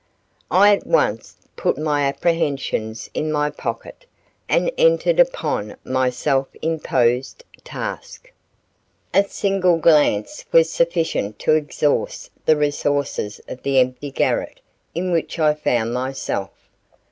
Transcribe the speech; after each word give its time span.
I 0.49 0.73
at 0.75 0.87
once 0.87 1.37
put 1.55 1.77
my 1.77 2.05
apprehensions 2.05 3.07
in 3.13 3.31
my 3.31 3.51
pocket 3.51 4.07
and 4.49 4.71
entered 4.75 5.19
upon 5.19 5.75
my 5.83 6.09
self 6.09 6.47
imposed 6.63 7.43
task. 7.63 8.33
A 9.13 9.23
single 9.25 9.77
glance 9.77 10.43
was 10.51 10.71
sufficient 10.71 11.37
to 11.41 11.53
exhaust 11.53 12.31
the 12.47 12.57
resources 12.57 13.41
of 13.47 13.61
the 13.61 13.77
empty 13.77 14.09
garret 14.09 14.59
in 14.95 15.11
which 15.11 15.37
I 15.37 15.53
found 15.53 15.93
myself. 15.93 16.49